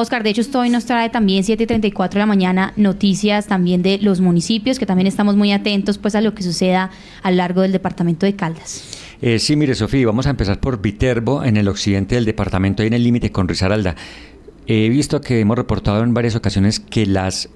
Oscar, 0.00 0.22
de 0.22 0.30
hecho, 0.30 0.42
hoy 0.58 0.70
nos 0.70 0.86
trae 0.86 1.10
también 1.10 1.44
7.34 1.44 2.10
de 2.10 2.18
la 2.18 2.26
mañana 2.26 2.72
noticias 2.76 3.46
también 3.46 3.82
de 3.82 3.98
los 3.98 4.20
municipios, 4.20 4.78
que 4.78 4.86
también 4.86 5.06
estamos 5.06 5.36
muy 5.36 5.52
atentos 5.52 5.98
pues 5.98 6.14
a 6.14 6.20
lo 6.20 6.34
que 6.34 6.42
suceda 6.42 6.90
a 7.22 7.30
lo 7.30 7.36
largo 7.36 7.60
del 7.60 7.72
departamento 7.72 8.24
de 8.24 8.34
Caldas. 8.34 8.98
Eh, 9.20 9.38
sí, 9.38 9.56
mire, 9.56 9.74
Sofía, 9.74 10.06
vamos 10.06 10.26
a 10.26 10.30
empezar 10.30 10.58
por 10.58 10.80
Viterbo, 10.80 11.44
en 11.44 11.58
el 11.58 11.68
occidente 11.68 12.14
del 12.14 12.24
departamento, 12.24 12.82
ahí 12.82 12.88
en 12.88 12.94
el 12.94 13.04
límite 13.04 13.30
con 13.30 13.46
Risaralda. 13.46 13.94
He 14.66 14.88
visto 14.88 15.20
que 15.20 15.40
hemos 15.40 15.56
reportado 15.56 16.02
en 16.02 16.14
varias 16.14 16.36
ocasiones 16.36 16.80
que 16.80 17.04
las 17.04 17.50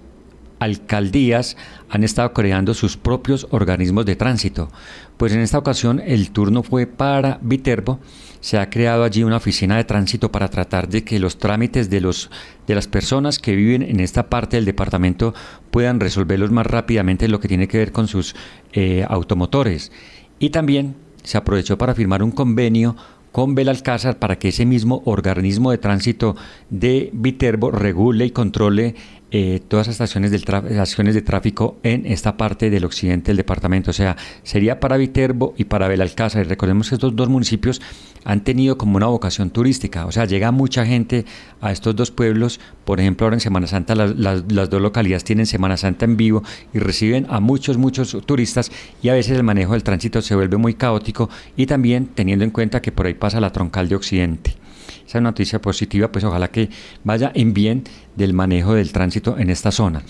alcaldías 0.64 1.56
han 1.88 2.04
estado 2.04 2.32
creando 2.32 2.74
sus 2.74 2.96
propios 2.96 3.46
organismos 3.50 4.06
de 4.06 4.16
tránsito. 4.16 4.70
Pues 5.16 5.32
en 5.32 5.40
esta 5.40 5.58
ocasión 5.58 6.00
el 6.04 6.30
turno 6.30 6.62
fue 6.62 6.86
para 6.86 7.38
Viterbo. 7.42 8.00
Se 8.40 8.58
ha 8.58 8.68
creado 8.68 9.04
allí 9.04 9.22
una 9.22 9.36
oficina 9.36 9.76
de 9.76 9.84
tránsito 9.84 10.32
para 10.32 10.48
tratar 10.48 10.88
de 10.88 11.04
que 11.04 11.18
los 11.18 11.38
trámites 11.38 11.88
de, 11.88 12.00
los, 12.00 12.30
de 12.66 12.74
las 12.74 12.88
personas 12.88 13.38
que 13.38 13.54
viven 13.54 13.82
en 13.82 14.00
esta 14.00 14.28
parte 14.28 14.56
del 14.56 14.64
departamento 14.64 15.34
puedan 15.70 16.00
resolverlos 16.00 16.50
más 16.50 16.66
rápidamente 16.66 17.26
en 17.26 17.32
lo 17.32 17.40
que 17.40 17.48
tiene 17.48 17.68
que 17.68 17.78
ver 17.78 17.92
con 17.92 18.08
sus 18.08 18.34
eh, 18.72 19.04
automotores. 19.08 19.92
Y 20.38 20.50
también 20.50 20.96
se 21.22 21.38
aprovechó 21.38 21.78
para 21.78 21.94
firmar 21.94 22.22
un 22.22 22.32
convenio 22.32 22.96
con 23.34 23.56
Belalcázar 23.56 24.20
para 24.20 24.38
que 24.38 24.50
ese 24.50 24.64
mismo 24.64 25.02
organismo 25.06 25.72
de 25.72 25.78
tránsito 25.78 26.36
de 26.70 27.10
Viterbo 27.12 27.72
regule 27.72 28.26
y 28.26 28.30
controle 28.30 28.94
eh, 29.36 29.60
todas 29.66 29.88
las 29.88 29.94
estaciones, 29.94 30.30
del 30.30 31.12
de 31.12 31.22
tráfico 31.22 31.76
en 31.82 32.06
esta 32.06 32.36
parte 32.36 32.70
del 32.70 32.84
occidente 32.84 33.30
del 33.30 33.36
departamento. 33.38 33.90
O 33.90 33.92
sea, 33.92 34.16
sería 34.44 34.78
para 34.78 34.96
Viterbo 34.96 35.54
y 35.56 35.64
para 35.64 35.88
Belalcázar. 35.88 36.46
Y 36.46 36.48
recordemos 36.48 36.88
que 36.88 36.94
estos 36.94 37.16
dos 37.16 37.28
municipios 37.28 37.82
han 38.24 38.44
tenido 38.44 38.78
como 38.78 38.96
una 38.96 39.06
vocación 39.06 39.50
turística. 39.50 40.06
O 40.06 40.12
sea, 40.12 40.24
llega 40.26 40.52
mucha 40.52 40.86
gente 40.86 41.24
a 41.60 41.72
estos 41.72 41.96
dos 41.96 42.12
pueblos. 42.12 42.60
Por 42.84 43.00
ejemplo, 43.00 43.26
ahora 43.26 43.34
en 43.34 43.40
Semana 43.40 43.66
Santa 43.66 43.96
las, 43.96 44.14
las 44.16 44.70
dos 44.70 44.80
localidades 44.80 45.24
tienen 45.24 45.46
Semana 45.46 45.76
Santa 45.76 46.04
en 46.04 46.16
vivo 46.16 46.44
y 46.72 46.78
reciben 46.78 47.26
a 47.28 47.40
muchos, 47.40 47.76
muchos 47.76 48.16
turistas. 48.24 48.70
Y 49.02 49.08
a 49.08 49.14
veces 49.14 49.36
el 49.36 49.42
manejo 49.42 49.72
del 49.72 49.82
tránsito 49.82 50.22
se 50.22 50.36
vuelve 50.36 50.58
muy 50.58 50.74
caótico 50.74 51.28
y 51.56 51.66
también 51.66 52.06
teniendo 52.06 52.44
en 52.44 52.52
cuenta 52.52 52.80
que 52.80 52.92
por 52.92 53.06
ahí 53.06 53.14
pasa 53.14 53.40
la 53.40 53.50
troncal 53.50 53.88
de 53.88 53.96
Occidente 53.96 54.63
esa 55.06 55.20
noticia 55.20 55.60
positiva, 55.60 56.10
pues 56.10 56.24
ojalá 56.24 56.48
que 56.48 56.70
vaya 57.04 57.30
en 57.34 57.54
bien 57.54 57.84
del 58.16 58.32
manejo 58.32 58.74
del 58.74 58.92
tránsito 58.92 59.38
en 59.38 59.50
esta 59.50 59.70
zona. 59.70 60.02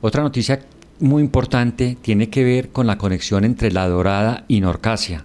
Otra 0.00 0.22
noticia 0.22 0.60
muy 1.00 1.22
importante 1.22 1.96
tiene 2.00 2.28
que 2.28 2.44
ver 2.44 2.70
con 2.70 2.86
la 2.86 2.98
conexión 2.98 3.44
entre 3.44 3.72
La 3.72 3.88
Dorada 3.88 4.44
y 4.48 4.60
Norcasia. 4.60 5.24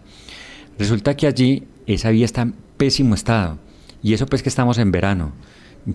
Resulta 0.78 1.16
que 1.16 1.28
allí 1.28 1.64
esa 1.86 2.10
vía 2.10 2.26
está 2.26 2.42
en 2.44 2.56
pésimo 2.78 3.16
estado 3.16 3.58
y 4.02 4.14
eso 4.14 4.26
pues 4.26 4.44
que 4.44 4.50
estamos 4.50 4.78
en 4.78 4.92
verano. 4.92 5.34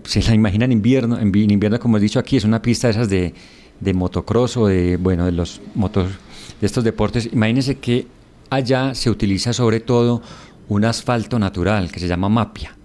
Se 0.04 0.22
la 0.22 0.34
imaginan 0.34 0.70
en 0.70 0.78
invierno, 0.78 1.18
en 1.18 1.34
invierno 1.34 1.80
como 1.80 1.96
he 1.96 2.00
dicho 2.00 2.18
aquí 2.18 2.36
es 2.36 2.44
una 2.44 2.62
pista 2.62 2.86
de 2.86 2.92
esas 2.92 3.08
de, 3.08 3.34
de 3.80 3.94
motocross 3.94 4.56
o 4.56 4.66
de, 4.66 4.96
bueno, 4.96 5.24
de 5.24 5.32
los 5.32 5.60
motos, 5.74 6.12
de 6.60 6.66
estos 6.66 6.84
deportes. 6.84 7.28
Imagínense 7.32 7.78
que 7.78 8.06
allá 8.50 8.94
se 8.94 9.10
utiliza 9.10 9.52
sobre 9.52 9.80
todo 9.80 10.22
un 10.68 10.84
asfalto 10.84 11.38
natural 11.38 11.90
que 11.90 11.98
se 11.98 12.06
llama 12.06 12.28
mapia. 12.28 12.76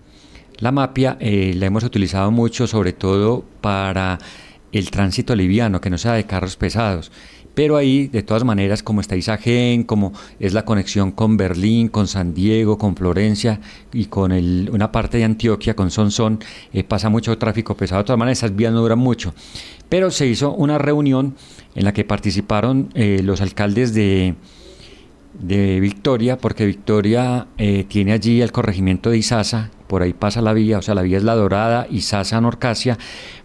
La 0.59 0.72
mapia 0.72 1.17
eh, 1.20 1.53
la 1.56 1.66
hemos 1.66 1.84
utilizado 1.84 2.31
mucho 2.31 2.67
sobre 2.67 2.94
todo 2.94 3.44
para 3.61 4.20
el 4.72 4.92
tránsito 4.92 5.36
liviano, 5.36 5.81
que 5.81 5.89
no 5.89 5.98
sea 5.98 6.14
de 6.14 6.25
carros 6.25 6.56
pesados. 6.56 7.11
Pero 7.53 7.78
ahí, 7.78 8.08
de 8.08 8.22
todas 8.22 8.44
maneras, 8.44 8.83
como 8.83 9.00
está 9.00 9.16
Isagen, 9.16 9.83
como 9.83 10.11
es 10.39 10.53
la 10.53 10.66
conexión 10.66 11.11
con 11.11 11.38
Berlín, 11.38 11.88
con 11.88 12.08
San 12.08 12.33
Diego, 12.33 12.78
con 12.78 12.98
Florencia 12.98 13.61
y 13.94 14.06
con 14.06 14.33
una 14.33 14.92
parte 14.92 15.17
de 15.17 15.23
Antioquia, 15.23 15.73
con 15.73 15.89
Sonsón, 15.89 16.39
eh, 16.73 16.83
pasa 16.83 17.08
mucho 17.08 17.38
tráfico 17.38 17.78
pesado. 17.78 18.02
De 18.02 18.08
todas 18.08 18.20
maneras, 18.20 18.39
esas 18.39 18.56
vías 18.56 18.73
no 18.73 18.81
duran 18.81 19.00
mucho. 19.00 19.33
Pero 19.88 20.11
se 20.11 20.28
hizo 20.28 20.52
una 20.52 20.78
reunión 20.78 21.36
en 21.76 21.86
la 21.86 21.94
que 21.94 22.03
participaron 22.03 22.89
eh, 22.94 23.22
los 23.23 23.39
alcaldes 23.39 23.94
de, 23.94 24.36
de 25.39 25.80
Victoria, 25.80 26.37
porque 26.37 26.65
Victoria 26.65 27.48
tiene 27.87 28.14
allí 28.14 28.42
el 28.42 28.52
corregimiento 28.52 29.10
de 29.10 29.17
Izaza, 29.17 29.70
por 29.87 30.02
ahí 30.02 30.14
pasa 30.14 30.42
la 30.42 30.54
vía, 30.54 30.80
o 30.80 30.82
sea, 30.82 30.95
la 30.95 31.02
vía 31.02 31.17
es 31.17 31.23
la 31.23 31.36
Dorada 31.36 31.87
y 31.89 32.02
Sasa 32.02 32.42
Norcasia, 32.42 32.98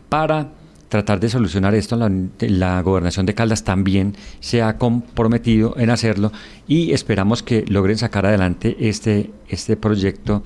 para 0.09 0.53
tratar 0.88 1.20
de 1.20 1.28
solucionar 1.28 1.75
esto. 1.75 1.97
La, 2.41 2.82
gobernación 2.82 3.25
de 3.25 3.34
Caldas 3.34 3.65
también 3.65 4.16
se 4.41 4.62
ha 4.62 4.76
comprometido 4.76 5.75
en 5.78 5.91
hacerlo 5.91 6.32
y 6.66 6.92
esperamos 6.92 7.42
que 7.42 7.65
logren 7.69 7.97
sacar 7.97 8.26
adelante 8.26 8.76
este, 8.81 9.31
este 9.48 9.76
proyecto 9.76 10.42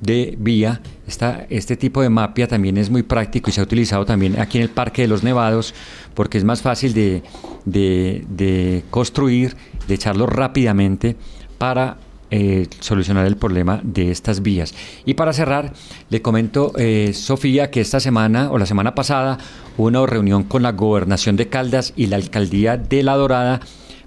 de 0.00 0.36
vía. 0.38 0.80
Esta, 1.06 1.46
este 1.48 1.76
tipo 1.76 2.02
de 2.02 2.10
mapia 2.10 2.48
también 2.48 2.76
es 2.76 2.90
muy 2.90 3.02
práctico 3.02 3.50
y 3.50 3.52
se 3.52 3.60
ha 3.60 3.64
utilizado 3.64 4.04
también 4.04 4.38
aquí 4.40 4.58
en 4.58 4.64
el 4.64 4.70
Parque 4.70 5.02
de 5.02 5.08
los 5.08 5.22
Nevados 5.22 5.74
porque 6.14 6.38
es 6.38 6.44
más 6.44 6.62
fácil 6.62 6.92
de, 6.92 7.22
de 7.64 8.84
construir, 8.90 9.56
de 9.88 9.94
echarlo 9.94 10.26
rápidamente 10.26 11.16
para 11.58 11.96
eh, 12.34 12.66
solucionar 12.80 13.26
el 13.26 13.36
problema 13.36 13.80
de 13.82 14.10
estas 14.10 14.42
vías. 14.42 14.74
Y 15.04 15.14
para 15.14 15.34
cerrar, 15.34 15.74
le 16.08 16.22
comento, 16.22 16.72
eh, 16.78 17.12
Sofía, 17.12 17.70
que 17.70 17.82
esta 17.82 18.00
semana 18.00 18.50
o 18.50 18.56
la 18.56 18.64
semana 18.64 18.94
pasada 18.94 19.36
hubo 19.76 19.88
una 19.88 20.06
reunión 20.06 20.44
con 20.44 20.62
la 20.62 20.72
gobernación 20.72 21.36
de 21.36 21.48
Caldas 21.48 21.92
y 21.94 22.06
la 22.06 22.16
alcaldía 22.16 22.78
de 22.78 23.02
La 23.02 23.16
Dorada 23.16 23.60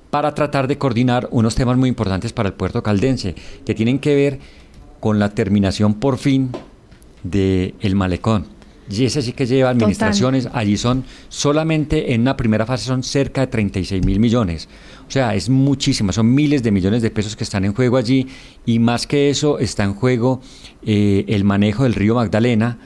para 0.09 0.33
tratar 0.33 0.67
de 0.67 0.79
coordinar 0.79 1.27
unos 1.29 1.53
temas 1.53 1.77
muy 1.77 1.87
importantes 1.87 2.33
para 2.33 2.49
el 2.49 2.55
puerto 2.55 2.81
caldense, 2.81 3.35
que 3.63 3.75
tienen 3.75 3.99
que 3.99 4.15
ver 4.15 4.39
con 4.99 5.19
la 5.19 5.29
terminación 5.29 5.93
por 5.93 6.17
fin 6.17 6.51
del 7.21 7.75
el 7.79 7.95
malecón. 7.95 8.54
Y 8.89 9.05
ese 9.05 9.21
sí 9.21 9.33
que 9.33 9.47
lleva 9.47 9.71
administraciones, 9.71 10.47
allí 10.53 10.77
son 10.77 11.05
solamente 11.27 12.13
en 12.13 12.21
una 12.21 12.37
primera 12.37 12.65
fase 12.65 12.85
son 12.85 13.01
cerca 13.01 13.41
de 13.41 13.47
36 13.47 14.05
mil 14.05 14.19
millones. 14.19 14.69
O 15.07 15.11
sea, 15.11 15.33
es 15.33 15.49
muchísimo, 15.49 16.11
son 16.11 16.33
miles 16.33 16.61
de 16.61 16.71
millones 16.71 17.01
de 17.01 17.09
pesos 17.09 17.35
que 17.35 17.43
están 17.43 17.65
en 17.65 17.73
juego 17.73 17.97
allí. 17.97 18.27
Y 18.65 18.79
más 18.79 19.07
que 19.07 19.29
eso 19.29 19.57
está 19.57 19.83
en 19.83 19.95
juego 19.95 20.41
eh, 20.85 21.25
el 21.27 21.43
manejo 21.43 21.83
del 21.83 21.95
río 21.95 22.15
Magdalena, 22.15 22.77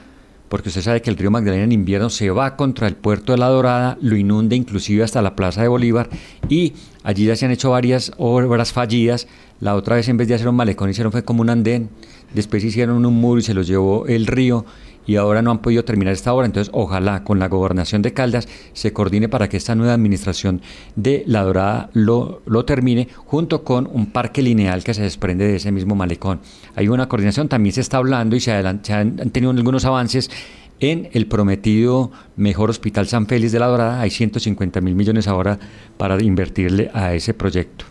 porque 0.48 0.68
usted 0.68 0.82
sabe 0.82 1.00
que 1.00 1.10
el 1.10 1.16
río 1.16 1.30
Magdalena 1.30 1.64
en 1.64 1.72
invierno 1.72 2.10
se 2.10 2.30
va 2.30 2.56
contra 2.56 2.88
el 2.88 2.96
puerto 2.96 3.32
de 3.32 3.38
La 3.38 3.48
Dorada, 3.48 3.96
lo 4.00 4.16
inunda 4.16 4.56
inclusive 4.56 5.04
hasta 5.04 5.22
la 5.22 5.36
Plaza 5.36 5.62
de 5.62 5.68
Bolívar 5.68 6.10
y 6.48 6.72
allí 7.04 7.26
ya 7.26 7.36
se 7.36 7.44
han 7.44 7.52
hecho 7.52 7.70
varias 7.70 8.12
obras 8.16 8.72
fallidas. 8.72 9.28
La 9.60 9.76
otra 9.76 9.94
vez 9.94 10.08
en 10.08 10.16
vez 10.16 10.26
de 10.26 10.34
hacer 10.34 10.48
un 10.48 10.56
malecón 10.56 10.90
hicieron 10.90 11.12
fue 11.12 11.24
como 11.24 11.42
un 11.42 11.50
andén, 11.50 11.88
después 12.34 12.64
hicieron 12.64 13.06
un 13.06 13.14
muro 13.14 13.38
y 13.38 13.44
se 13.44 13.54
los 13.54 13.68
llevó 13.68 14.06
el 14.08 14.26
río 14.26 14.64
y 15.10 15.16
ahora 15.16 15.42
no 15.42 15.50
han 15.50 15.58
podido 15.58 15.84
terminar 15.84 16.12
esta 16.12 16.32
obra. 16.32 16.46
Entonces, 16.46 16.70
ojalá 16.72 17.24
con 17.24 17.40
la 17.40 17.48
gobernación 17.48 18.00
de 18.00 18.12
Caldas 18.12 18.46
se 18.74 18.92
coordine 18.92 19.28
para 19.28 19.48
que 19.48 19.56
esta 19.56 19.74
nueva 19.74 19.92
administración 19.92 20.62
de 20.94 21.24
La 21.26 21.42
Dorada 21.42 21.90
lo, 21.94 22.42
lo 22.46 22.64
termine, 22.64 23.08
junto 23.16 23.64
con 23.64 23.88
un 23.92 24.12
parque 24.12 24.40
lineal 24.40 24.84
que 24.84 24.94
se 24.94 25.02
desprende 25.02 25.48
de 25.48 25.56
ese 25.56 25.72
mismo 25.72 25.96
malecón. 25.96 26.38
Hay 26.76 26.86
una 26.86 27.08
coordinación, 27.08 27.48
también 27.48 27.74
se 27.74 27.80
está 27.80 27.96
hablando 27.96 28.36
y 28.36 28.40
se, 28.40 28.52
han, 28.52 28.82
tenido 28.82 29.50
algunos 29.50 29.84
avances 29.84 30.30
en 30.78 31.08
el 31.10 31.26
prometido 31.26 32.12
mejor 32.36 32.70
hospital 32.70 33.08
San 33.08 33.26
Félix 33.26 33.50
de 33.50 33.58
La 33.58 33.66
Dorada. 33.66 34.00
Hay 34.00 34.10
150 34.10 34.80
mil 34.80 34.94
millones 34.94 35.26
ahora 35.26 35.58
para 35.96 36.22
invertirle 36.22 36.88
a 36.94 37.14
ese 37.14 37.34
proyecto. 37.34 37.84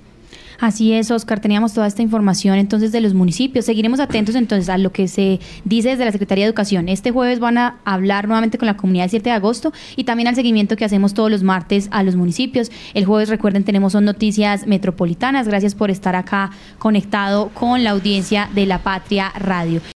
Así 0.59 0.93
es, 0.93 1.09
Oscar, 1.09 1.39
teníamos 1.39 1.73
toda 1.73 1.87
esta 1.87 2.01
información 2.01 2.57
entonces 2.57 2.91
de 2.91 2.99
los 2.99 3.13
municipios. 3.13 3.65
Seguiremos 3.65 3.99
atentos 3.99 4.35
entonces 4.35 4.69
a 4.69 4.77
lo 4.77 4.91
que 4.91 5.07
se 5.07 5.39
dice 5.63 5.89
desde 5.89 6.05
la 6.05 6.11
Secretaría 6.11 6.43
de 6.43 6.49
Educación. 6.49 6.89
Este 6.89 7.11
jueves 7.11 7.39
van 7.39 7.57
a 7.57 7.77
hablar 7.85 8.27
nuevamente 8.27 8.57
con 8.57 8.65
la 8.65 8.75
comunidad 8.75 9.05
el 9.05 9.09
7 9.09 9.29
de 9.29 9.35
agosto 9.35 9.71
y 9.95 10.03
también 10.03 10.27
al 10.27 10.35
seguimiento 10.35 10.75
que 10.75 10.85
hacemos 10.85 11.13
todos 11.13 11.31
los 11.31 11.43
martes 11.43 11.87
a 11.91 12.03
los 12.03 12.15
municipios. 12.15 12.71
El 12.93 13.05
jueves, 13.05 13.29
recuerden, 13.29 13.63
tenemos 13.63 13.93
son 13.93 14.05
noticias 14.05 14.67
metropolitanas. 14.67 15.47
Gracias 15.47 15.75
por 15.75 15.91
estar 15.91 16.15
acá 16.15 16.51
conectado 16.77 17.49
con 17.53 17.83
la 17.83 17.91
audiencia 17.91 18.49
de 18.53 18.65
La 18.65 18.79
Patria 18.79 19.31
Radio. 19.39 19.81